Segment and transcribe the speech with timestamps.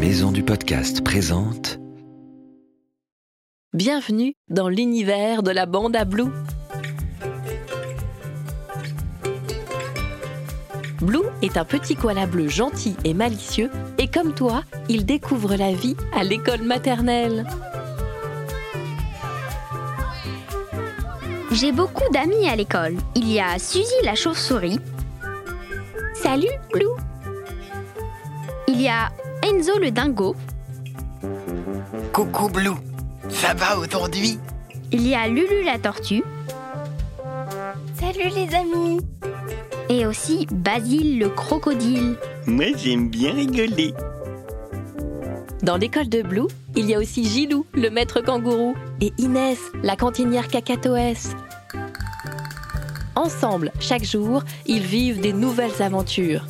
[0.00, 1.80] Maison du Podcast présente
[3.72, 6.30] Bienvenue dans l'univers de la bande à Blue.
[11.00, 15.72] Blue est un petit koala bleu gentil et malicieux et comme toi, il découvre la
[15.72, 17.44] vie à l'école maternelle.
[21.50, 22.94] J'ai beaucoup d'amis à l'école.
[23.16, 24.78] Il y a Suzy la chauve-souris.
[26.14, 26.86] Salut, Blue.
[28.68, 29.10] Il y a
[29.48, 30.36] Enzo le dingo.
[32.12, 32.76] Coucou Blue,
[33.30, 34.38] ça va aujourd'hui?
[34.92, 36.22] Il y a Lulu la tortue.
[37.98, 39.00] Salut les amis
[39.88, 42.16] Et aussi Basile le crocodile.
[42.46, 43.94] Moi j'aime bien rigoler.
[45.62, 49.96] Dans l'école de Blue, il y a aussi Gilou, le maître kangourou, et Inès, la
[49.96, 51.34] cantinière cacatoès.
[53.14, 56.44] Ensemble, chaque jour, ils vivent des nouvelles aventures.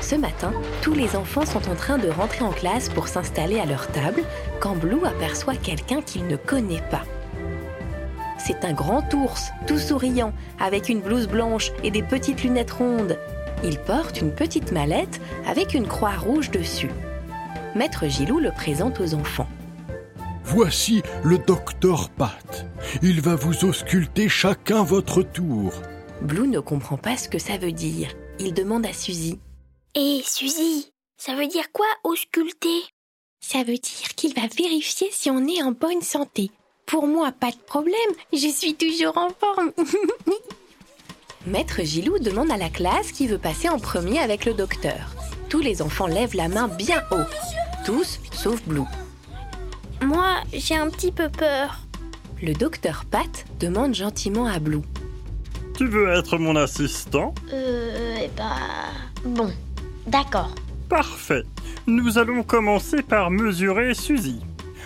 [0.00, 3.66] Ce matin, tous les enfants sont en train de rentrer en classe pour s'installer à
[3.66, 4.22] leur table
[4.60, 7.04] quand Blue aperçoit quelqu'un qu'il ne connaît pas.
[8.38, 13.18] C'est un grand ours, tout souriant, avec une blouse blanche et des petites lunettes rondes.
[13.64, 16.90] Il porte une petite mallette avec une croix rouge dessus.
[17.74, 19.48] Maître Gilou le présente aux enfants.
[20.44, 22.66] Voici le docteur Pat.
[23.02, 25.72] Il va vous ausculter chacun votre tour.
[26.22, 28.08] Blue ne comprend pas ce que ça veut dire.
[28.38, 29.40] Il demande à Suzy.
[29.98, 32.82] Hé Suzy, ça veut dire quoi ausculter?
[33.40, 36.50] Ça veut dire qu'il va vérifier si on est en bonne santé.
[36.84, 37.94] Pour moi, pas de problème,
[38.30, 39.72] je suis toujours en forme.
[41.46, 45.14] Maître Gilou demande à la classe qui veut passer en premier avec le docteur.
[45.48, 47.24] Tous les enfants lèvent la main bien haut.
[47.86, 48.84] Tous, sauf Blue.
[50.02, 51.78] Moi, j'ai un petit peu peur.
[52.42, 54.82] Le docteur Pat demande gentiment à Blue.
[55.78, 57.34] Tu veux être mon assistant?
[57.50, 58.56] Euh, eh bah...
[59.24, 59.50] Bon,
[60.06, 60.54] d'accord.
[60.88, 61.42] Parfait.
[61.86, 64.40] Nous allons commencer par mesurer Suzy.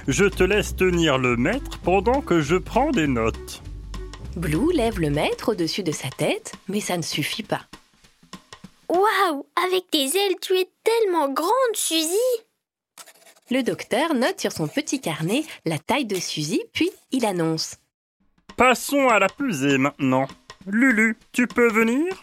[0.08, 3.62] Je te laisse tenir le mètre pendant que je prends des notes.
[4.36, 7.62] Blue lève le mètre au-dessus de sa tête, mais ça ne suffit pas.
[8.88, 12.16] Waouh Avec tes ailes, tu es tellement grande, Suzy
[13.50, 17.76] Le docteur note sur son petit carnet la taille de Suzy, puis il annonce.
[18.56, 20.26] Passons à la pesée maintenant.
[20.66, 22.22] Lulu, tu peux venir?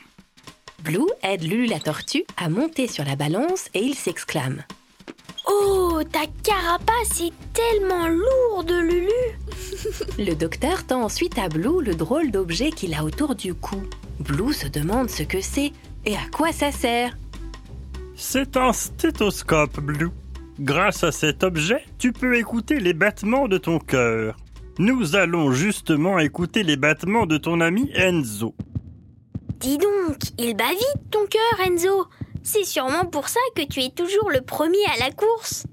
[0.84, 4.64] Blue aide Lulu la tortue à monter sur la balance et il s'exclame.
[5.50, 9.10] Oh, ta carapace est tellement lourde, Lulu
[10.20, 13.82] Le docteur tend ensuite à Blue le drôle d'objet qu'il a autour du cou.
[14.20, 15.72] Blue se demande ce que c'est
[16.06, 17.18] et à quoi ça sert.
[18.16, 20.12] C'est un stéthoscope, Blue.
[20.60, 24.38] Grâce à cet objet, tu peux écouter les battements de ton cœur.
[24.80, 28.54] Nous allons justement écouter les battements de ton ami Enzo.
[29.60, 32.08] Dis donc, il bat vite ton cœur, Enzo
[32.44, 35.66] C'est sûrement pour ça que tu es toujours le premier à la course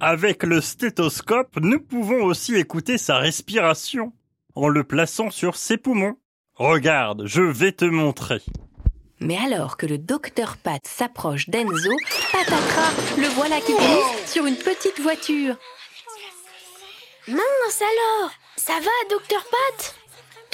[0.00, 4.12] Avec le stéthoscope, nous pouvons aussi écouter sa respiration
[4.54, 6.16] en le plaçant sur ses poumons.
[6.54, 8.40] Regarde, je vais te montrer.
[9.20, 11.90] Mais alors que le docteur Pat s'approche d'Enzo,
[12.32, 15.56] patatras, le voilà qui glisse sur une petite voiture.
[17.26, 19.94] Mince alors Ça va, docteur Pat?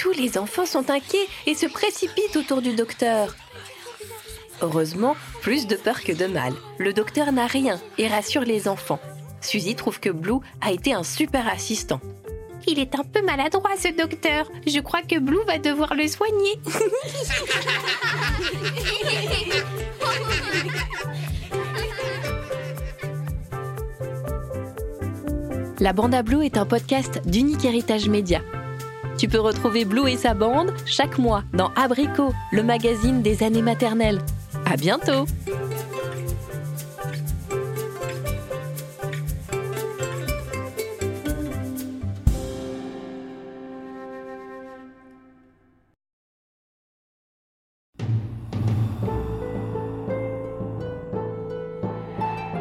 [0.02, 3.36] Tous les enfants sont inquiets et se précipitent autour du docteur.
[4.60, 6.54] Heureusement, plus de peur que de mal.
[6.78, 8.98] Le docteur n'a rien et rassure les enfants.
[9.40, 12.00] Suzy trouve que Blue a été un super assistant.
[12.66, 14.50] Il est un peu maladroit ce docteur.
[14.66, 16.58] Je crois que Blue va devoir le soigner.
[25.78, 28.40] La Bande à Blue est un podcast d'Unique Héritage Média.
[29.22, 33.62] Tu peux retrouver Blue et sa bande chaque mois dans Abricot, le magazine des années
[33.62, 34.18] maternelles.
[34.66, 35.26] À bientôt!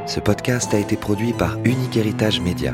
[0.06, 2.74] Ce podcast a été produit par Unique Héritage Média.